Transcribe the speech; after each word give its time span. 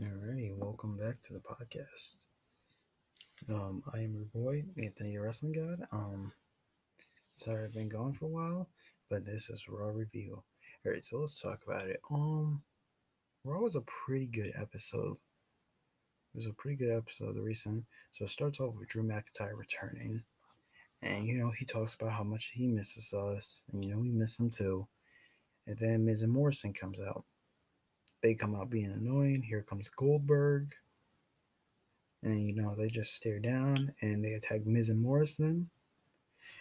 Alrighty, 0.00 0.56
welcome 0.56 0.96
back 0.96 1.20
to 1.22 1.32
the 1.32 1.40
podcast. 1.40 2.26
Um, 3.48 3.82
I 3.92 3.98
am 3.98 4.14
your 4.14 4.26
boy, 4.26 4.62
Anthony 4.80 5.16
the 5.16 5.18
Wrestling 5.20 5.50
God. 5.50 5.88
Um, 5.90 6.32
sorry 7.34 7.64
I've 7.64 7.72
been 7.72 7.88
gone 7.88 8.12
for 8.12 8.26
a 8.26 8.28
while, 8.28 8.68
but 9.10 9.26
this 9.26 9.50
is 9.50 9.68
Raw 9.68 9.88
Review. 9.88 10.44
Alright, 10.86 11.04
so 11.04 11.18
let's 11.18 11.40
talk 11.40 11.64
about 11.66 11.88
it. 11.88 12.00
Um, 12.12 12.62
Raw 13.42 13.58
was 13.58 13.74
a 13.74 13.80
pretty 13.80 14.26
good 14.26 14.52
episode. 14.56 15.16
It 16.32 16.36
was 16.36 16.46
a 16.46 16.52
pretty 16.52 16.76
good 16.76 16.96
episode, 16.96 17.34
the 17.34 17.42
recent. 17.42 17.84
So 18.12 18.24
it 18.24 18.30
starts 18.30 18.60
off 18.60 18.76
with 18.78 18.86
Drew 18.86 19.02
McIntyre 19.02 19.58
returning. 19.58 20.22
And, 21.02 21.26
you 21.26 21.38
know, 21.38 21.50
he 21.50 21.64
talks 21.64 21.94
about 21.94 22.12
how 22.12 22.24
much 22.24 22.52
he 22.54 22.68
misses 22.68 23.12
us. 23.12 23.64
And, 23.72 23.84
you 23.84 23.90
know, 23.90 23.98
we 23.98 24.10
miss 24.10 24.38
him 24.38 24.50
too. 24.50 24.86
And 25.66 25.76
then 25.78 26.04
Miz 26.04 26.22
and 26.22 26.32
Morrison 26.32 26.72
comes 26.72 27.00
out. 27.00 27.24
They 28.22 28.34
come 28.34 28.54
out 28.54 28.70
being 28.70 28.92
annoying. 28.92 29.42
Here 29.42 29.62
comes 29.62 29.88
Goldberg. 29.88 30.74
And, 32.22 32.46
you 32.46 32.54
know, 32.54 32.74
they 32.74 32.88
just 32.88 33.14
stare 33.14 33.38
down 33.38 33.94
and 34.00 34.24
they 34.24 34.32
attack 34.32 34.66
Miz 34.66 34.88
and 34.88 35.00
Morrison. 35.00 35.70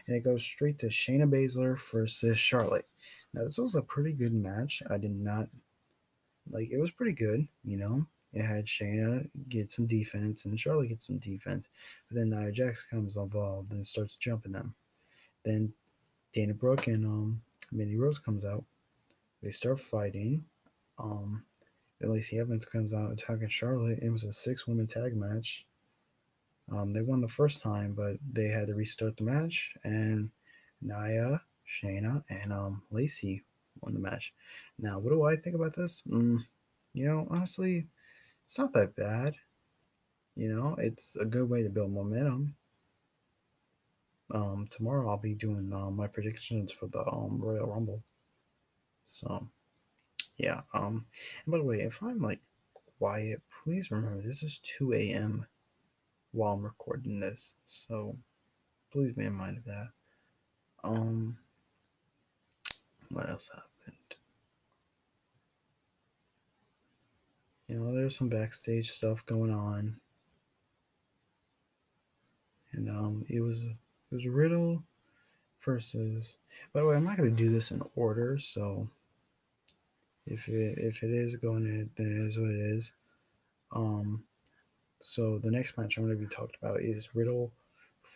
And 0.05 0.15
it 0.15 0.23
goes 0.23 0.43
straight 0.43 0.79
to 0.79 0.88
Shayna 0.88 1.29
Baszler 1.29 1.79
versus 1.91 2.38
Charlotte. 2.38 2.88
Now, 3.34 3.43
this 3.43 3.57
was 3.57 3.75
a 3.75 3.81
pretty 3.81 4.13
good 4.13 4.34
match. 4.34 4.84
I 4.89 4.98
did 4.98 5.12
not 5.12 5.48
like 6.49 6.70
it 6.71 6.79
was 6.79 6.91
pretty 6.91 7.13
good, 7.13 7.48
you 7.63 7.77
know. 7.77 8.05
It 8.34 8.43
had 8.43 8.65
Shayna 8.65 9.29
get 9.49 9.71
some 9.71 9.87
defense 9.87 10.45
and 10.45 10.59
Charlotte 10.59 10.89
get 10.89 11.01
some 11.01 11.17
defense. 11.17 11.70
But 12.07 12.17
then 12.17 12.29
Nia 12.29 12.51
Jax 12.51 12.85
comes 12.85 13.17
involved 13.17 13.71
and 13.71 13.85
starts 13.85 14.15
jumping 14.15 14.51
them. 14.51 14.76
Then 15.43 15.73
Dana 16.34 16.53
Brooke 16.53 16.87
and 16.87 17.05
um 17.05 17.41
Mandy 17.71 17.98
Rose 17.98 18.20
comes 18.20 18.45
out. 18.45 18.63
They 19.41 19.49
start 19.49 19.79
fighting. 19.79 20.45
Um 20.99 21.43
Lacey 22.01 22.37
Evans 22.39 22.65
comes 22.65 22.93
out 22.93 23.11
attacking 23.11 23.47
Charlotte. 23.47 23.99
It 24.01 24.11
was 24.11 24.23
a 24.23 24.31
six 24.31 24.67
woman 24.67 24.87
tag 24.87 25.15
match. 25.15 25.65
Um, 26.71 26.93
they 26.93 27.01
won 27.01 27.21
the 27.21 27.27
first 27.27 27.63
time, 27.63 27.93
but 27.93 28.17
they 28.29 28.49
had 28.49 28.67
to 28.67 28.76
restart 28.76 29.17
the 29.17 29.23
match, 29.23 29.76
and 29.84 30.31
Nia, 30.81 31.41
Shayna, 31.65 32.23
and 32.29 32.51
um, 32.51 32.84
Lacey 32.91 33.43
won 33.81 33.93
the 33.93 33.99
match. 33.99 34.34
Now, 34.77 34.99
what 34.99 35.12
do 35.12 35.23
I 35.23 35.37
think 35.37 35.55
about 35.55 35.76
this? 35.76 36.04
Mm, 36.07 36.45
you 36.93 37.07
know, 37.07 37.27
honestly, 37.32 37.87
it's 38.45 38.59
not 38.59 38.73
that 38.73 38.95
bad. 38.95 39.35
You 40.35 40.49
know, 40.49 40.76
it's 40.77 41.15
a 41.15 41.26
good 41.26 41.49
way 41.49 41.63
to 41.63 41.70
build 41.70 41.91
momentum. 41.91 42.55
Um, 44.29 44.67
tomorrow 44.70 45.09
I'll 45.09 45.17
be 45.17 45.34
doing 45.34 45.71
uh, 45.73 45.89
my 45.89 46.07
predictions 46.07 46.73
for 46.73 46.87
the 46.87 46.99
um, 46.99 47.39
Royal 47.41 47.67
Rumble. 47.67 48.04
So, 49.05 49.48
yeah. 50.38 50.62
Um, 50.74 51.05
and 51.46 51.52
by 51.52 51.57
the 51.57 51.63
way, 51.63 51.82
if 51.82 52.02
I'm 52.02 52.21
like 52.21 52.41
quiet, 52.99 53.41
please 53.63 53.91
remember 53.91 54.21
this 54.21 54.44
is 54.44 54.60
2 54.60 54.94
a.m. 54.94 55.46
while 56.32 56.54
I'm 56.54 56.63
recording 56.63 57.20
this. 57.20 57.55
So, 57.66 58.18
please 58.91 59.12
be 59.13 59.26
in 59.26 59.34
mind 59.34 59.57
of 59.57 59.66
that. 59.66 59.90
Um, 60.84 61.38
what 63.10 63.29
else 63.29 63.49
happened? 63.54 63.68
You 67.68 67.78
know, 67.78 67.94
there's 67.94 68.18
some 68.18 68.29
backstage 68.29 68.91
stuff 68.91 69.25
going 69.25 69.51
on. 69.51 69.97
And 72.74 72.90
um 72.90 73.25
it 73.28 73.41
was 73.41 73.63
it 73.63 73.75
was 74.12 74.28
Riddle 74.28 74.84
versus 75.62 76.38
by 76.74 76.79
the 76.79 76.85
way, 76.85 76.96
I'm 76.96 77.03
not 77.03 77.18
gonna 77.18 77.31
do 77.31 77.50
this 77.50 77.72
in 77.72 77.81
order, 77.96 78.38
so 78.38 78.90
if 80.28 80.47
it 80.47 80.78
if 80.78 81.03
it 81.03 81.11
is 81.11 81.35
going 81.35 81.66
to 81.66 81.89
then 81.95 82.11
it 82.11 82.28
is 82.28 82.39
what 82.39 82.50
it 82.50 82.59
is. 82.59 82.91
Um 83.72 84.23
so 85.00 85.38
the 85.38 85.51
next 85.51 85.78
match 85.78 85.97
I'm 85.97 86.03
gonna 86.03 86.16
be 86.16 86.25
talking 86.28 86.56
about 86.61 86.81
is 86.81 87.16
Riddle 87.16 87.51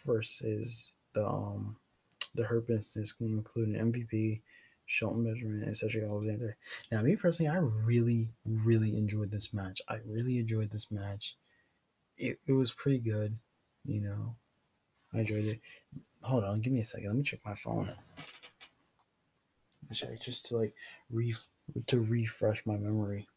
versus 0.06 0.94
the 1.14 1.26
um 1.28 1.78
the 2.36 2.44
Hurt 2.44 2.68
Business, 2.68 3.14
including 3.20 3.76
MVP, 3.76 4.42
Shelton 4.86 5.24
Benjamin, 5.24 5.64
and 5.64 5.76
Cedric 5.76 6.04
Alexander. 6.04 6.58
Now, 6.92 7.02
me 7.02 7.16
personally, 7.16 7.50
I 7.50 7.58
really, 7.58 8.30
really 8.46 8.98
enjoyed 8.98 9.32
this 9.32 9.54
match. 9.54 9.82
I 9.88 9.98
really 10.06 10.38
enjoyed 10.38 10.72
this 10.72 10.92
match. 10.92 11.36
It, 12.18 12.40
it 12.48 12.54
was 12.54 12.72
pretty 12.72 13.00
good, 13.00 13.38
you 13.86 14.02
know. 14.02 14.36
I 15.14 15.20
enjoyed 15.20 15.46
it. 15.46 15.60
Hold 16.22 16.44
on, 16.44 16.62
give 16.62 16.72
me 16.74 16.82
a 16.82 16.86
second. 16.86 17.08
Let 17.08 17.16
me 17.16 17.24
check 17.24 17.40
my 17.46 17.56
phone. 17.56 17.92
Check 19.94 20.22
just 20.22 20.46
to 20.46 20.58
like 20.58 20.74
ref 21.10 21.50
to 21.88 22.00
refresh 22.02 22.66
my 22.66 22.78
memory. 22.78 23.28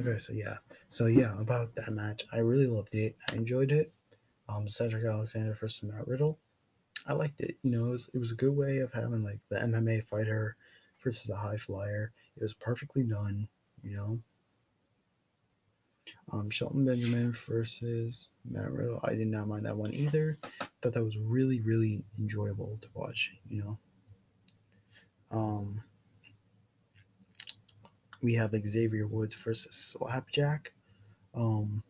Okay, 0.00 0.18
so 0.18 0.32
yeah, 0.32 0.56
so 0.88 1.06
yeah, 1.06 1.38
about 1.38 1.74
that 1.74 1.92
match, 1.92 2.24
I 2.32 2.38
really 2.38 2.66
loved 2.66 2.94
it. 2.94 3.16
I 3.30 3.34
enjoyed 3.34 3.70
it. 3.70 3.92
Um, 4.48 4.66
Cedric 4.66 5.04
Alexander 5.04 5.52
versus 5.52 5.82
Matt 5.82 6.08
Riddle, 6.08 6.38
I 7.06 7.12
liked 7.12 7.40
it. 7.40 7.58
You 7.62 7.70
know, 7.70 7.86
it 7.86 7.90
was 7.90 8.10
it 8.14 8.18
was 8.18 8.32
a 8.32 8.36
good 8.36 8.56
way 8.56 8.78
of 8.78 8.92
having 8.94 9.22
like 9.22 9.40
the 9.50 9.56
MMA 9.56 10.06
fighter 10.06 10.56
versus 11.04 11.26
the 11.26 11.36
high 11.36 11.58
flyer. 11.58 12.12
It 12.36 12.42
was 12.42 12.54
perfectly 12.54 13.02
done. 13.02 13.48
You 13.82 13.96
know. 13.96 14.18
Um, 16.32 16.48
Shelton 16.48 16.86
Benjamin 16.86 17.32
versus 17.32 18.28
Matt 18.48 18.72
Riddle. 18.72 19.00
I 19.04 19.14
did 19.14 19.28
not 19.28 19.48
mind 19.48 19.66
that 19.66 19.76
one 19.76 19.92
either. 19.92 20.38
Thought 20.80 20.94
that 20.94 21.04
was 21.04 21.18
really 21.18 21.60
really 21.60 22.04
enjoyable 22.18 22.78
to 22.80 22.88
watch. 22.94 23.32
You 23.46 23.58
know. 23.62 23.78
Um, 25.30 25.82
we 28.22 28.34
have 28.34 28.54
Xavier 28.66 29.06
Woods 29.06 29.34
versus 29.34 29.74
Slapjack. 29.74 30.72
Um, 31.34 31.82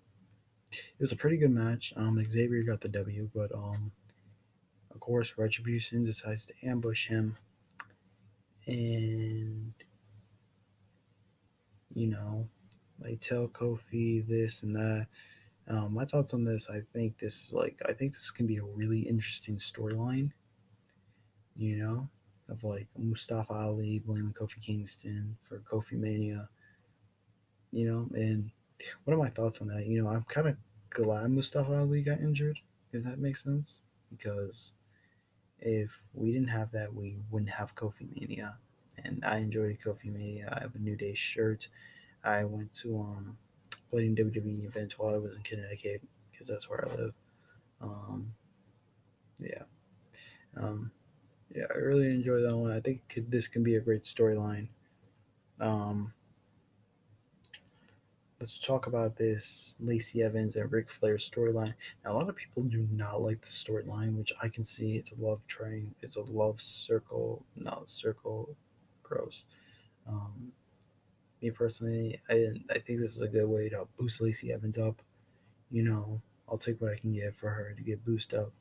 it 0.72 1.00
was 1.00 1.12
a 1.12 1.16
pretty 1.16 1.36
good 1.36 1.50
match. 1.50 1.92
Um, 1.96 2.22
Xavier 2.30 2.62
got 2.62 2.80
the 2.80 2.88
W, 2.88 3.28
but 3.34 3.52
um, 3.54 3.90
of 4.92 5.00
course, 5.00 5.34
Retribution 5.36 6.04
decides 6.04 6.46
to 6.46 6.54
ambush 6.62 7.08
him, 7.08 7.36
and 8.66 9.72
you 11.94 12.06
know, 12.06 12.48
they 12.98 13.16
tell 13.16 13.48
Kofi 13.48 14.26
this 14.26 14.62
and 14.62 14.76
that. 14.76 15.06
Um, 15.68 15.94
my 15.94 16.04
thoughts 16.04 16.34
on 16.34 16.44
this, 16.44 16.68
I 16.68 16.80
think 16.92 17.18
this 17.18 17.44
is 17.44 17.52
like, 17.52 17.80
I 17.88 17.92
think 17.92 18.14
this 18.14 18.30
can 18.30 18.46
be 18.46 18.56
a 18.56 18.64
really 18.64 19.00
interesting 19.00 19.56
storyline. 19.56 20.32
You 21.56 21.76
know, 21.76 22.08
of 22.50 22.64
like 22.64 22.86
Mustafa 22.98 23.52
Ali 23.52 24.00
blaming 24.04 24.32
Kofi 24.32 24.60
Kingston 24.60 25.36
for 25.40 25.58
Kofi 25.60 25.92
Mania. 25.92 26.48
You 27.72 27.86
know, 27.86 28.08
and 28.14 28.50
what 29.04 29.14
are 29.14 29.18
my 29.18 29.30
thoughts 29.30 29.60
on 29.60 29.68
that? 29.68 29.86
You 29.86 30.02
know, 30.02 30.10
I'm 30.10 30.24
kind 30.24 30.48
of 30.48 30.56
glad 30.90 31.30
Mustafa 31.30 31.72
Ali 31.72 32.02
got 32.02 32.20
injured, 32.20 32.58
if 32.92 33.04
that 33.04 33.18
makes 33.18 33.44
sense, 33.44 33.80
because 34.10 34.74
if 35.60 36.02
we 36.14 36.32
didn't 36.32 36.48
have 36.48 36.72
that, 36.72 36.92
we 36.92 37.18
wouldn't 37.30 37.50
have 37.50 37.74
Kofi 37.74 38.08
Mania. 38.14 38.56
And 39.04 39.24
I 39.24 39.38
enjoyed 39.38 39.78
Kofi 39.84 40.12
Mania. 40.12 40.52
I 40.56 40.62
have 40.62 40.74
a 40.74 40.78
New 40.78 40.96
Day 40.96 41.14
shirt. 41.14 41.68
I 42.24 42.44
went 42.44 42.74
to 42.74 42.98
um 42.98 43.38
playing 43.90 44.16
WWE 44.16 44.66
events 44.66 44.98
while 44.98 45.14
I 45.14 45.18
was 45.18 45.34
in 45.34 45.42
Connecticut 45.42 46.02
because 46.30 46.46
that's 46.46 46.68
where 46.68 46.88
I 46.88 46.94
live. 46.96 47.14
Um, 47.80 48.32
yeah. 49.38 49.62
Um, 50.56 50.90
yeah, 51.54 51.64
I 51.74 51.78
really 51.78 52.10
enjoy 52.10 52.40
that 52.40 52.56
one. 52.56 52.72
I 52.72 52.80
think 52.80 53.00
could, 53.08 53.30
this 53.30 53.48
can 53.48 53.62
be 53.62 53.76
a 53.76 53.80
great 53.80 54.04
storyline. 54.04 54.68
Um, 55.60 56.12
let's 58.40 58.58
talk 58.58 58.86
about 58.86 59.16
this 59.16 59.76
Lacey 59.80 60.22
Evans 60.22 60.56
and 60.56 60.70
Ric 60.72 60.88
Flair 60.88 61.16
storyline. 61.16 61.74
Now, 62.04 62.12
a 62.12 62.14
lot 62.14 62.28
of 62.28 62.36
people 62.36 62.62
do 62.62 62.88
not 62.90 63.20
like 63.20 63.40
the 63.40 63.48
storyline, 63.48 64.16
which 64.16 64.32
I 64.42 64.48
can 64.48 64.64
see. 64.64 64.96
It's 64.96 65.12
a 65.12 65.20
love 65.20 65.46
train. 65.46 65.94
It's 66.00 66.16
a 66.16 66.22
love 66.22 66.60
circle. 66.60 67.44
Not 67.56 67.90
circle. 67.90 68.56
Gross. 69.02 69.44
Um, 70.08 70.52
me 71.42 71.50
personally, 71.50 72.20
I 72.28 72.48
I 72.70 72.78
think 72.78 73.00
this 73.00 73.16
is 73.16 73.20
a 73.20 73.28
good 73.28 73.46
way 73.46 73.68
to 73.70 73.86
boost 73.98 74.20
Lacey 74.20 74.52
Evans 74.52 74.78
up. 74.78 75.02
You 75.70 75.82
know, 75.82 76.20
I'll 76.48 76.58
take 76.58 76.80
what 76.80 76.92
I 76.92 76.98
can 76.98 77.12
get 77.12 77.34
for 77.34 77.50
her 77.50 77.74
to 77.76 77.82
get 77.82 78.04
boosted 78.04 78.38
up. 78.38 78.52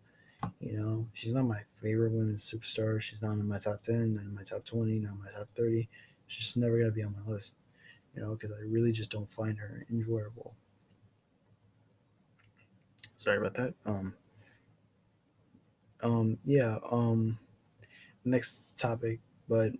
You 0.59 0.77
know, 0.77 1.07
she's 1.13 1.33
not 1.33 1.45
my 1.45 1.63
favorite 1.81 2.11
women's 2.13 2.49
superstar. 2.49 3.01
She's 3.01 3.21
not 3.21 3.33
in 3.33 3.47
my 3.47 3.57
top 3.57 3.81
10, 3.81 4.13
not 4.15 4.23
in 4.23 4.33
my 4.35 4.43
top 4.43 4.65
20, 4.65 4.99
not 4.99 5.13
in 5.13 5.19
my 5.19 5.31
top 5.31 5.49
30. 5.55 5.89
She's 6.27 6.45
just 6.45 6.57
never 6.57 6.77
going 6.77 6.91
to 6.91 6.95
be 6.95 7.03
on 7.03 7.15
my 7.15 7.31
list, 7.31 7.55
you 8.15 8.21
know, 8.21 8.35
because 8.35 8.51
I 8.51 8.61
really 8.61 8.91
just 8.91 9.11
don't 9.11 9.29
find 9.29 9.57
her 9.59 9.85
enjoyable. 9.89 10.55
Sorry 13.17 13.37
about 13.37 13.53
that. 13.55 13.75
Um, 13.85 14.15
Um, 16.01 16.39
yeah. 16.43 16.79
Um, 16.89 17.39
next 18.25 18.77
topic, 18.79 19.19
but 19.47 19.73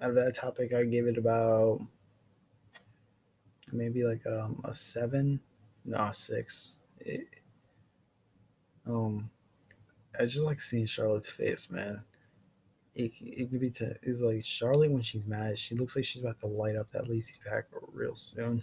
out 0.00 0.10
of 0.10 0.16
that 0.16 0.34
topic, 0.34 0.72
I 0.72 0.84
gave 0.84 1.06
it 1.06 1.18
about 1.18 1.80
maybe 3.72 4.04
like 4.04 4.26
um, 4.26 4.60
a 4.64 4.74
seven, 4.74 5.40
no, 5.84 6.10
six. 6.12 6.80
It, 6.98 7.28
um, 8.86 9.30
I 10.18 10.24
just 10.24 10.44
like 10.44 10.60
seeing 10.60 10.86
Charlotte's 10.86 11.30
face, 11.30 11.70
man. 11.70 12.02
It, 12.94 13.12
it 13.20 13.50
could 13.50 13.60
be 13.60 13.70
to 13.70 13.94
it's 14.02 14.20
like 14.20 14.44
Charlotte 14.44 14.90
when 14.90 15.02
she's 15.02 15.26
mad. 15.26 15.58
She 15.58 15.74
looks 15.74 15.94
like 15.94 16.04
she's 16.04 16.22
about 16.22 16.40
to 16.40 16.46
light 16.46 16.76
up 16.76 16.90
that 16.90 17.08
Lacey 17.08 17.38
pack 17.48 17.66
real 17.92 18.16
soon. 18.16 18.62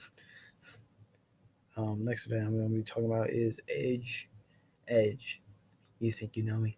Um, 1.77 2.03
next 2.03 2.25
event 2.25 2.47
I'm 2.47 2.57
going 2.57 2.69
to 2.69 2.75
be 2.75 2.83
talking 2.83 3.05
about 3.05 3.29
is 3.29 3.61
Edge. 3.69 4.27
Edge. 4.87 5.41
You 5.99 6.11
think 6.11 6.35
you 6.35 6.43
know 6.43 6.57
me? 6.57 6.77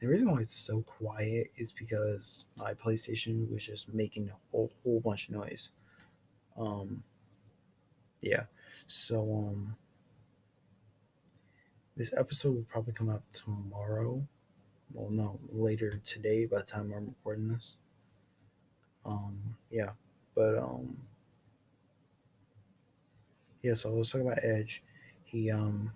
The 0.00 0.08
reason 0.08 0.30
why 0.30 0.40
it's 0.40 0.54
so 0.54 0.82
quiet 0.82 1.48
is 1.56 1.72
because 1.72 2.46
my 2.56 2.74
PlayStation 2.74 3.50
was 3.50 3.64
just 3.64 3.92
making 3.92 4.30
a 4.30 4.36
whole, 4.50 4.70
whole 4.82 5.00
bunch 5.00 5.28
of 5.28 5.34
noise. 5.34 5.70
Um, 6.58 7.02
yeah. 8.20 8.44
So 8.86 9.48
um, 9.48 9.76
this 11.96 12.12
episode 12.16 12.54
will 12.54 12.66
probably 12.68 12.92
come 12.92 13.10
out 13.10 13.22
tomorrow. 13.32 14.26
Well, 14.92 15.10
no, 15.10 15.38
later 15.52 16.00
today 16.04 16.46
by 16.46 16.58
the 16.58 16.62
time 16.64 16.92
I'm 16.96 17.06
recording 17.08 17.48
this. 17.48 17.76
Um, 19.04 19.56
yeah, 19.70 19.90
but 20.34 20.58
um, 20.58 20.96
yeah. 23.62 23.74
So 23.74 23.90
let's 23.90 24.10
talk 24.10 24.22
about 24.22 24.38
Edge. 24.42 24.82
He 25.24 25.50
um 25.50 25.92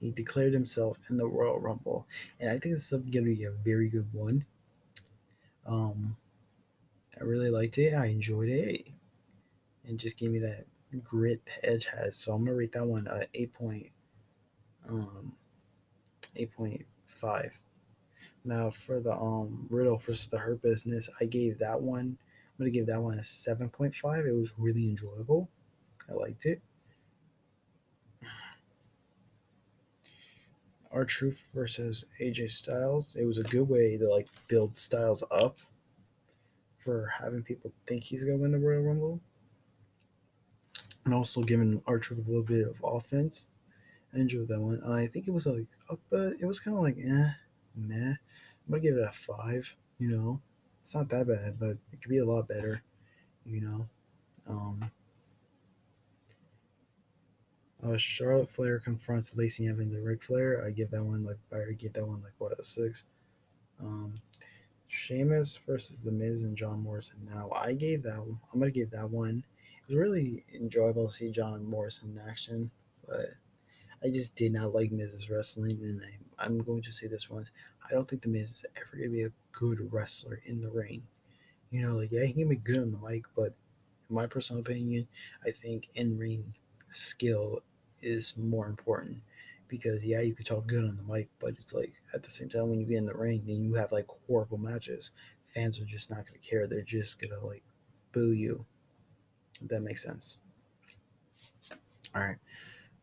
he 0.00 0.10
declared 0.10 0.54
himself 0.54 0.96
in 1.10 1.16
the 1.16 1.26
Royal 1.26 1.60
Rumble, 1.60 2.06
and 2.38 2.48
I 2.48 2.58
think 2.58 2.74
this 2.74 2.90
is 2.90 3.00
going 3.00 3.24
to 3.24 3.36
be 3.36 3.44
a 3.44 3.50
very 3.50 3.88
good 3.88 4.08
one. 4.12 4.44
Um, 5.66 6.16
I 7.20 7.24
really 7.24 7.50
liked 7.50 7.76
it. 7.78 7.94
I 7.94 8.06
enjoyed 8.06 8.48
it, 8.48 8.88
and 9.86 9.98
just 9.98 10.16
gave 10.16 10.30
me 10.30 10.38
that 10.38 10.64
grit 10.98 11.40
Edge 11.62 11.86
has. 11.86 12.16
So 12.16 12.32
I'm 12.32 12.44
gonna 12.44 12.56
rate 12.56 12.72
that 12.72 12.86
one 12.86 13.06
a 13.06 13.22
eight 13.34 13.52
point 13.52 13.86
um 14.88 15.34
eight 16.36 16.52
point 16.52 16.84
five. 17.06 17.58
Now 18.44 18.70
for 18.70 19.00
the 19.00 19.12
um 19.12 19.66
Riddle 19.70 19.98
versus 19.98 20.28
the 20.28 20.38
Hurt 20.38 20.62
Business, 20.62 21.08
I 21.20 21.24
gave 21.24 21.58
that 21.58 21.80
one. 21.80 22.18
I'm 22.20 22.58
gonna 22.58 22.70
give 22.70 22.86
that 22.86 23.00
one 23.00 23.18
a 23.18 23.24
seven 23.24 23.68
point 23.68 23.94
five. 23.94 24.26
It 24.26 24.34
was 24.34 24.52
really 24.58 24.84
enjoyable. 24.84 25.48
I 26.08 26.14
liked 26.14 26.46
it. 26.46 26.60
R-Truth 30.92 31.52
versus 31.54 32.04
AJ 32.20 32.50
Styles. 32.50 33.14
It 33.14 33.24
was 33.24 33.38
a 33.38 33.44
good 33.44 33.68
way 33.68 33.96
to 33.96 34.08
like 34.08 34.28
build 34.48 34.76
Styles 34.76 35.22
up 35.30 35.56
for 36.78 37.06
having 37.06 37.42
people 37.42 37.72
think 37.86 38.02
he's 38.02 38.24
gonna 38.24 38.38
win 38.38 38.52
the 38.52 38.58
Royal 38.58 38.82
Rumble, 38.82 39.20
and 41.04 41.14
also 41.14 41.42
giving 41.42 41.82
R-Truth 41.86 42.20
a 42.26 42.28
little 42.28 42.44
bit 42.44 42.66
of 42.68 42.80
offense. 42.84 43.48
I 44.14 44.18
enjoyed 44.18 44.48
that 44.48 44.60
one. 44.60 44.82
I 44.84 45.06
think 45.06 45.28
it 45.28 45.32
was 45.32 45.46
like 45.46 45.66
up, 45.90 46.00
but 46.10 46.34
it 46.40 46.46
was 46.46 46.60
kind 46.60 46.76
of 46.76 46.82
like 46.82 46.96
eh, 46.98 47.30
meh. 47.76 48.14
I'm 48.14 48.70
gonna 48.70 48.82
give 48.82 48.96
it 48.96 49.04
a 49.04 49.12
five. 49.12 49.74
You 49.98 50.08
know, 50.08 50.40
it's 50.80 50.94
not 50.94 51.08
that 51.10 51.28
bad, 51.28 51.58
but 51.58 51.76
it 51.92 52.00
could 52.00 52.10
be 52.10 52.18
a 52.18 52.24
lot 52.24 52.48
better. 52.48 52.82
You 53.44 53.60
know, 53.60 53.88
um, 54.48 54.90
uh, 57.82 57.96
Charlotte 57.96 58.48
Flair 58.48 58.78
confronts 58.78 59.36
Lacey 59.36 59.68
Evans 59.68 59.94
and 59.94 60.04
Ric 60.04 60.22
Flair. 60.22 60.64
I 60.66 60.70
give 60.70 60.90
that 60.90 61.04
one 61.04 61.24
like 61.24 61.38
I 61.52 61.72
give 61.72 61.92
that 61.94 62.06
one 62.06 62.22
like 62.22 62.34
what 62.38 62.58
a 62.58 62.64
six. 62.64 63.04
Um, 63.80 64.20
Sheamus 64.88 65.56
versus 65.58 66.02
The 66.02 66.10
Miz 66.10 66.42
and 66.42 66.56
John 66.56 66.82
Morrison. 66.82 67.18
Now 67.30 67.50
I 67.54 67.74
gave 67.74 68.02
that 68.02 68.18
one. 68.18 68.38
I'm 68.52 68.58
gonna 68.58 68.72
give 68.72 68.90
that 68.90 69.08
one. 69.10 69.44
Was 69.90 69.96
really 69.96 70.44
enjoyable 70.54 71.08
to 71.08 71.12
see 71.12 71.32
John 71.32 71.64
Morrison 71.64 72.16
in 72.16 72.30
action, 72.30 72.70
but 73.08 73.30
I 74.04 74.10
just 74.10 74.36
did 74.36 74.52
not 74.52 74.72
like 74.72 74.92
Miz's 74.92 75.28
wrestling, 75.28 75.80
and 75.82 76.00
I, 76.00 76.44
I'm 76.44 76.58
going 76.62 76.82
to 76.82 76.92
say 76.92 77.08
this 77.08 77.28
once. 77.28 77.50
I 77.84 77.92
don't 77.92 78.08
think 78.08 78.22
The 78.22 78.28
Miz 78.28 78.50
is 78.50 78.64
ever 78.76 78.96
gonna 78.96 79.10
be 79.10 79.24
a 79.24 79.32
good 79.50 79.92
wrestler 79.92 80.42
in 80.44 80.60
the 80.60 80.70
ring. 80.70 81.02
You 81.70 81.82
know, 81.82 81.96
like 81.96 82.12
yeah, 82.12 82.24
he 82.24 82.34
can 82.34 82.48
be 82.48 82.54
good 82.54 82.78
on 82.78 82.92
the 82.92 82.98
mic, 82.98 83.24
but 83.34 83.52
in 84.08 84.14
my 84.14 84.28
personal 84.28 84.60
opinion, 84.60 85.08
I 85.44 85.50
think 85.50 85.88
in 85.96 86.16
ring 86.16 86.54
skill 86.92 87.64
is 88.00 88.34
more 88.36 88.68
important 88.68 89.18
because 89.66 90.04
yeah, 90.04 90.20
you 90.20 90.34
could 90.36 90.46
talk 90.46 90.68
good 90.68 90.84
on 90.84 90.98
the 90.98 91.12
mic, 91.12 91.30
but 91.40 91.54
it's 91.58 91.74
like 91.74 91.94
at 92.14 92.22
the 92.22 92.30
same 92.30 92.48
time 92.48 92.70
when 92.70 92.78
you 92.78 92.86
get 92.86 92.98
in 92.98 93.06
the 93.06 93.14
ring 93.14 93.42
and 93.48 93.64
you 93.64 93.74
have 93.74 93.90
like 93.90 94.06
horrible 94.28 94.58
matches, 94.58 95.10
fans 95.52 95.80
are 95.80 95.84
just 95.84 96.10
not 96.10 96.26
gonna 96.26 96.38
care. 96.38 96.68
They're 96.68 96.80
just 96.82 97.18
gonna 97.20 97.44
like 97.44 97.64
boo 98.12 98.30
you. 98.30 98.66
That 99.62 99.82
makes 99.82 100.02
sense. 100.02 100.38
All 102.14 102.22
right, 102.22 102.38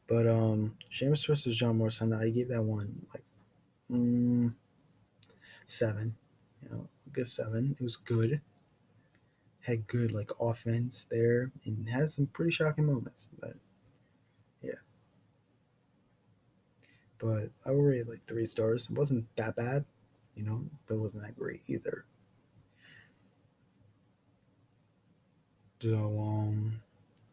but 0.07 0.27
um, 0.27 0.75
Sheamus 0.89 1.23
versus 1.25 1.55
John 1.55 1.77
Morrison, 1.77 2.13
I 2.13 2.29
gave 2.29 2.49
that 2.49 2.61
one 2.61 3.05
like 3.13 3.23
mm, 3.91 4.53
seven. 5.65 6.15
You 6.63 6.69
know, 6.69 6.89
good 7.13 7.27
seven. 7.27 7.75
It 7.79 7.83
was 7.83 7.95
good. 7.95 8.41
Had 9.61 9.87
good 9.87 10.11
like 10.11 10.31
offense 10.39 11.07
there 11.09 11.51
and 11.65 11.89
had 11.89 12.09
some 12.09 12.27
pretty 12.27 12.51
shocking 12.51 12.85
moments, 12.85 13.27
but 13.39 13.53
yeah. 14.61 14.71
but 17.19 17.49
I 17.65 17.71
would 17.71 17.83
rate 17.83 18.07
like 18.07 18.23
three 18.25 18.45
stars. 18.45 18.89
It 18.89 18.97
wasn't 18.97 19.25
that 19.35 19.55
bad, 19.55 19.85
you 20.35 20.43
know, 20.43 20.63
but 20.87 20.95
it 20.95 20.99
wasn't 20.99 21.23
that 21.23 21.37
great 21.37 21.61
either. 21.67 22.05
Um 25.85 26.81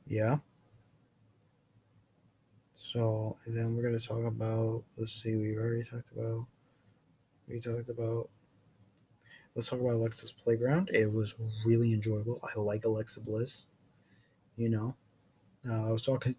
yeah. 0.07 0.39
So 2.75 3.37
then 3.47 3.75
we're 3.77 3.83
gonna 3.83 4.01
talk 4.01 4.25
about 4.25 4.83
let's 4.97 5.13
see, 5.13 5.37
we've 5.37 5.59
already 5.59 5.83
talked 5.83 6.11
about 6.13 6.47
we 7.49 7.61
talked 7.61 7.89
about 7.89 8.29
let's 9.55 9.69
talk 9.69 9.81
about 9.81 9.95
Alexa's 9.95 10.33
playground. 10.33 10.91
It 10.93 11.13
was 11.13 11.35
really 11.65 11.93
enjoyable. 11.93 12.41
I 12.43 12.59
like 12.59 12.85
Alexa 12.85 13.21
Bliss. 13.21 13.67
You 14.57 14.69
know. 14.69 14.97
Uh, 15.69 15.89
I 15.89 15.93
was 15.93 16.03
talking 16.03 16.37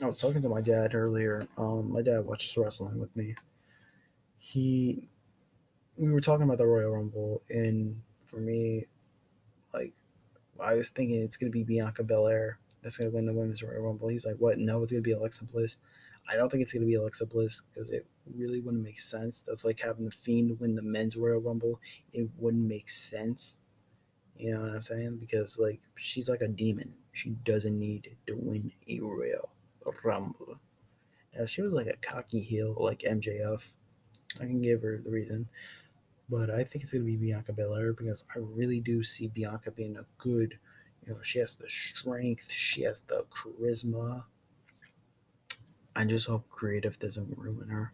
I 0.00 0.06
was 0.06 0.18
talking 0.18 0.42
to 0.42 0.48
my 0.48 0.60
dad 0.60 0.94
earlier. 0.94 1.48
Um, 1.56 1.92
my 1.92 2.02
dad 2.02 2.24
watches 2.24 2.56
wrestling 2.56 3.00
with 3.00 3.14
me. 3.16 3.34
He, 4.38 5.08
we 5.96 6.10
were 6.10 6.20
talking 6.20 6.44
about 6.44 6.58
the 6.58 6.66
Royal 6.66 6.92
Rumble, 6.92 7.42
and 7.50 8.00
for 8.24 8.36
me, 8.36 8.86
I 10.60 10.74
was 10.74 10.90
thinking 10.90 11.20
it's 11.22 11.36
gonna 11.36 11.50
be 11.50 11.64
Bianca 11.64 12.02
Belair 12.02 12.58
that's 12.82 12.96
gonna 12.96 13.10
win 13.10 13.26
the 13.26 13.32
Women's 13.32 13.62
Royal 13.62 13.82
Rumble. 13.82 14.08
He's 14.08 14.26
like, 14.26 14.36
"What? 14.36 14.58
No, 14.58 14.82
it's 14.82 14.92
gonna 14.92 15.02
be 15.02 15.12
Alexa 15.12 15.44
Bliss." 15.44 15.76
I 16.30 16.36
don't 16.36 16.50
think 16.50 16.62
it's 16.62 16.72
gonna 16.72 16.86
be 16.86 16.94
Alexa 16.94 17.26
Bliss 17.26 17.62
because 17.62 17.90
it 17.90 18.06
really 18.34 18.60
wouldn't 18.60 18.82
make 18.82 19.00
sense. 19.00 19.42
That's 19.42 19.64
like 19.64 19.80
having 19.80 20.04
the 20.04 20.10
Fiend 20.10 20.58
win 20.60 20.74
the 20.74 20.82
Men's 20.82 21.16
Royal 21.16 21.40
Rumble. 21.40 21.80
It 22.12 22.28
wouldn't 22.36 22.66
make 22.66 22.90
sense. 22.90 23.56
You 24.36 24.54
know 24.54 24.60
what 24.60 24.70
I'm 24.74 24.82
saying? 24.82 25.16
Because 25.18 25.58
like 25.58 25.80
she's 25.96 26.28
like 26.28 26.42
a 26.42 26.48
demon. 26.48 26.94
She 27.12 27.30
doesn't 27.30 27.78
need 27.78 28.16
to 28.26 28.36
win 28.36 28.72
a 28.86 29.00
Royal 29.00 29.50
Rumble. 30.04 30.60
Now, 31.36 31.46
she 31.46 31.62
was 31.62 31.72
like 31.72 31.86
a 31.86 31.96
cocky 31.96 32.40
heel 32.40 32.74
like 32.78 33.00
MJF. 33.00 33.72
I 34.36 34.44
can 34.44 34.60
give 34.60 34.82
her 34.82 35.00
the 35.02 35.10
reason. 35.10 35.48
But 36.28 36.50
I 36.50 36.62
think 36.64 36.84
it's 36.84 36.92
going 36.92 37.04
to 37.04 37.10
be 37.10 37.16
Bianca 37.16 37.52
Belair 37.52 37.92
because 37.94 38.24
I 38.34 38.38
really 38.40 38.80
do 38.80 39.02
see 39.02 39.28
Bianca 39.28 39.70
being 39.70 39.96
a 39.96 40.04
good, 40.18 40.58
you 41.06 41.12
know, 41.12 41.22
she 41.22 41.38
has 41.38 41.54
the 41.56 41.68
strength, 41.68 42.50
she 42.50 42.82
has 42.82 43.00
the 43.02 43.24
charisma. 43.30 44.24
I 45.96 46.04
just 46.04 46.26
hope 46.26 46.48
creative 46.50 46.98
doesn't 46.98 47.36
ruin 47.36 47.68
her. 47.68 47.92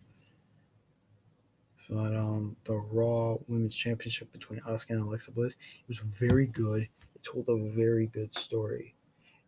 But 1.88 2.16
um, 2.16 2.56
the 2.64 2.74
Raw 2.74 3.36
Women's 3.46 3.74
Championship 3.74 4.32
between 4.32 4.60
Asuka 4.60 4.90
and 4.90 5.02
Alexa 5.02 5.30
Bliss 5.32 5.52
it 5.54 5.88
was 5.88 5.98
very 5.98 6.46
good. 6.46 6.82
It 6.82 7.22
told 7.22 7.48
a 7.48 7.70
very 7.70 8.06
good 8.06 8.34
story, 8.34 8.94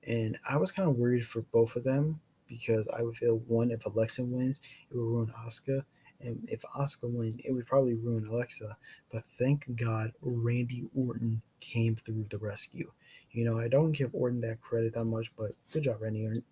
and 0.04 0.38
I 0.48 0.58
was 0.58 0.70
kind 0.70 0.88
of 0.88 0.96
worried 0.96 1.26
for 1.26 1.42
both 1.42 1.76
of 1.76 1.84
them 1.84 2.20
because 2.46 2.86
I 2.96 3.02
would 3.02 3.16
feel 3.16 3.38
one 3.46 3.70
if 3.70 3.86
Alexa 3.86 4.22
wins, 4.22 4.60
it 4.90 4.96
would 4.96 5.02
ruin 5.02 5.32
Asuka, 5.44 5.84
and 6.20 6.48
if 6.48 6.62
Asuka 6.76 7.12
wins, 7.12 7.40
it 7.44 7.52
would 7.52 7.66
probably 7.66 7.94
ruin 7.94 8.26
Alexa. 8.26 8.76
But 9.12 9.24
thank 9.24 9.74
God 9.76 10.12
Randy 10.20 10.84
Orton 10.94 11.42
came 11.60 11.96
through 11.96 12.26
the 12.30 12.38
rescue. 12.38 12.90
You 13.32 13.44
know, 13.44 13.58
I 13.58 13.68
don't 13.68 13.92
give 13.92 14.14
Orton 14.14 14.40
that 14.42 14.60
credit 14.60 14.94
that 14.94 15.04
much, 15.04 15.32
but 15.36 15.52
good 15.72 15.84
job, 15.84 16.00
Randy 16.00 16.24
Orton. 16.24 16.42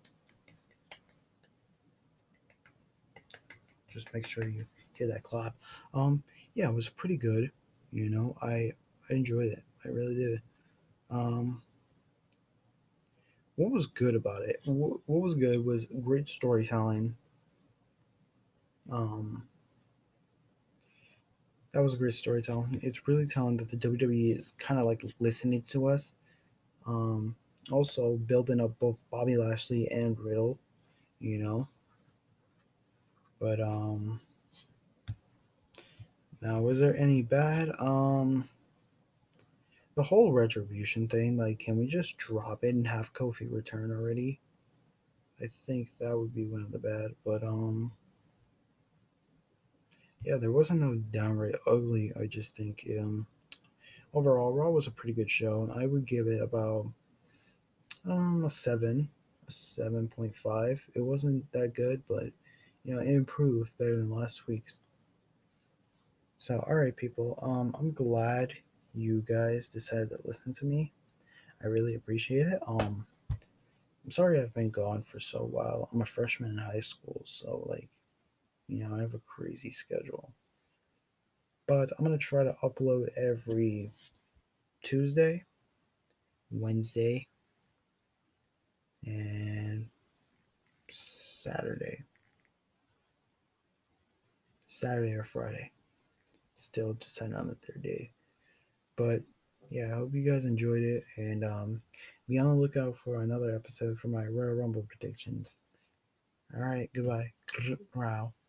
Just 3.89 4.13
make 4.13 4.27
sure 4.27 4.47
you 4.47 4.65
hear 4.93 5.07
that 5.07 5.23
clap. 5.23 5.55
Um, 5.93 6.21
yeah, 6.53 6.67
it 6.67 6.73
was 6.73 6.89
pretty 6.89 7.17
good. 7.17 7.51
You 7.91 8.09
know, 8.09 8.35
I 8.41 8.71
I 9.09 9.13
enjoyed 9.13 9.47
it. 9.47 9.63
I 9.85 9.89
really 9.89 10.15
did. 10.15 10.41
Um, 11.09 11.61
what 13.55 13.71
was 13.71 13.87
good 13.87 14.15
about 14.15 14.43
it? 14.43 14.59
What, 14.65 14.99
what 15.05 15.21
was 15.21 15.35
good 15.35 15.63
was 15.63 15.87
great 16.03 16.27
storytelling. 16.27 17.15
Um, 18.91 19.47
that 21.75 21.83
was 21.83 21.95
great 21.95 22.13
storytelling. 22.13 22.79
It's 22.81 23.05
really 23.05 23.25
telling 23.25 23.57
that 23.57 23.67
the 23.67 23.75
WWE 23.75 24.33
is 24.33 24.53
kind 24.57 24.79
of 24.79 24.85
like 24.85 25.03
listening 25.19 25.61
to 25.63 25.87
us. 25.87 26.15
Um, 26.87 27.35
also 27.69 28.15
building 28.15 28.61
up 28.61 28.79
both 28.79 29.03
Bobby 29.11 29.35
Lashley 29.35 29.91
and 29.91 30.17
Riddle, 30.17 30.57
you 31.19 31.37
know. 31.37 31.67
But 33.41 33.59
um 33.59 34.21
now 36.41 36.61
was 36.61 36.79
there 36.79 36.95
any 36.95 37.21
bad? 37.21 37.69
Um 37.77 38.47
the 39.95 40.03
whole 40.03 40.31
retribution 40.31 41.09
thing, 41.09 41.35
like 41.35 41.59
can 41.59 41.77
we 41.77 41.87
just 41.87 42.17
drop 42.17 42.63
it 42.63 42.73
and 42.73 42.87
have 42.87 43.11
Kofi 43.11 43.51
return 43.51 43.91
already? 43.91 44.39
I 45.41 45.47
think 45.47 45.89
that 45.99 46.17
would 46.17 46.33
be 46.33 46.45
one 46.45 46.61
of 46.61 46.71
the 46.71 46.79
bad, 46.79 47.11
but 47.25 47.43
um 47.43 47.91
yeah, 50.25 50.37
there 50.37 50.51
wasn't 50.51 50.81
no 50.81 50.95
downright 50.95 51.55
ugly. 51.67 52.11
I 52.19 52.27
just 52.27 52.55
think 52.55 52.85
um 52.99 53.27
overall 54.13 54.53
Raw 54.53 54.69
was 54.69 54.87
a 54.87 54.91
pretty 54.91 55.13
good 55.13 55.29
show, 55.31 55.61
and 55.63 55.71
I 55.71 55.85
would 55.85 56.05
give 56.05 56.27
it 56.27 56.41
about 56.41 56.87
um 58.05 58.43
a 58.45 58.49
seven, 58.49 59.09
a 59.47 59.51
seven 59.51 60.07
point 60.07 60.35
five. 60.35 60.85
It 60.95 61.01
wasn't 61.01 61.49
that 61.51 61.73
good, 61.73 62.01
but 62.07 62.25
you 62.83 62.95
know 62.95 63.01
it 63.01 63.09
improved 63.09 63.77
better 63.77 63.95
than 63.95 64.09
last 64.09 64.47
week's. 64.47 64.79
So 66.37 66.63
all 66.67 66.75
right, 66.75 66.95
people. 66.95 67.39
Um, 67.41 67.75
I'm 67.79 67.91
glad 67.91 68.53
you 68.93 69.23
guys 69.27 69.67
decided 69.67 70.09
to 70.09 70.19
listen 70.25 70.53
to 70.55 70.65
me. 70.65 70.93
I 71.63 71.67
really 71.67 71.95
appreciate 71.95 72.47
it. 72.47 72.59
Um, 72.67 73.05
I'm 74.05 74.11
sorry 74.11 74.39
I've 74.39 74.53
been 74.53 74.69
gone 74.69 75.01
for 75.01 75.19
so 75.19 75.39
while. 75.39 75.89
I'm 75.91 76.01
a 76.01 76.05
freshman 76.05 76.51
in 76.51 76.57
high 76.57 76.79
school, 76.79 77.21
so 77.25 77.65
like, 77.67 77.89
you 78.67 78.83
know, 78.83 78.95
I 78.95 79.01
have 79.01 79.13
a 79.13 79.19
crazy 79.19 79.71
schedule. 79.71 80.33
But 81.67 81.89
I'm 81.97 82.05
gonna 82.05 82.17
try 82.17 82.43
to 82.43 82.55
upload 82.63 83.09
every 83.17 83.91
Tuesday, 84.83 85.45
Wednesday, 86.51 87.27
and 89.05 89.87
Saturday. 90.91 92.03
Saturday 94.67 95.13
or 95.13 95.23
Friday. 95.23 95.71
Still 96.55 96.93
deciding 96.93 97.35
on 97.35 97.47
the 97.47 97.55
third 97.55 97.81
day. 97.81 98.11
But 98.95 99.21
yeah, 99.69 99.87
I 99.91 99.95
hope 99.95 100.13
you 100.13 100.29
guys 100.29 100.45
enjoyed 100.45 100.83
it 100.83 101.03
and 101.17 101.43
um, 101.43 101.81
be 102.27 102.37
on 102.37 102.47
the 102.47 102.61
lookout 102.61 102.95
for 102.97 103.21
another 103.21 103.55
episode 103.55 103.97
for 103.97 104.07
my 104.07 104.25
Royal 104.25 104.55
Rumble 104.55 104.85
predictions. 104.87 105.57
All 106.55 106.61
right, 106.61 106.89
goodbye. 106.93 107.33